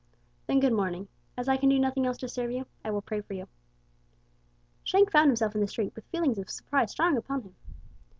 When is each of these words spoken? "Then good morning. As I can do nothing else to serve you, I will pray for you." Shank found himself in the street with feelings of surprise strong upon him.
"Then 0.47 0.59
good 0.59 0.73
morning. 0.73 1.09
As 1.37 1.47
I 1.47 1.57
can 1.57 1.69
do 1.69 1.77
nothing 1.77 2.07
else 2.07 2.17
to 2.17 2.27
serve 2.27 2.49
you, 2.49 2.65
I 2.83 2.89
will 2.89 3.03
pray 3.03 3.21
for 3.21 3.33
you." 3.35 3.47
Shank 4.83 5.11
found 5.11 5.27
himself 5.29 5.53
in 5.53 5.61
the 5.61 5.67
street 5.67 5.93
with 5.93 6.07
feelings 6.07 6.39
of 6.39 6.49
surprise 6.49 6.89
strong 6.89 7.17
upon 7.17 7.43
him. 7.43 7.55